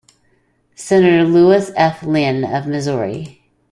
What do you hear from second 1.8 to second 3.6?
Linn of Missouri.